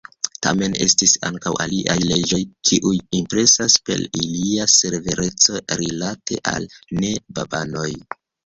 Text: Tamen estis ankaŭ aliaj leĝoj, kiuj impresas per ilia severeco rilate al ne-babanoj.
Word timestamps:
Tamen 0.45 0.75
estis 0.85 1.11
ankaŭ 1.27 1.51
aliaj 1.65 1.97
leĝoj, 2.11 2.39
kiuj 2.71 2.95
impresas 3.19 3.77
per 3.91 4.03
ilia 4.23 4.67
severeco 4.79 5.63
rilate 5.83 6.43
al 6.57 6.71
ne-babanoj. 7.05 7.89